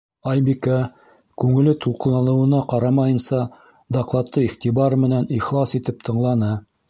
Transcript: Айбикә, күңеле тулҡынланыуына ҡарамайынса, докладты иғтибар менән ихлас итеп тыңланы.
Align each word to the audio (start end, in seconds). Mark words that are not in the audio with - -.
Айбикә, 0.29 0.77
күңеле 1.41 1.73
тулҡынланыуына 1.85 2.61
ҡарамайынса, 2.71 3.43
докладты 3.99 4.45
иғтибар 4.49 4.99
менән 5.05 5.31
ихлас 5.41 5.77
итеп 5.81 6.01
тыңланы. 6.09 6.51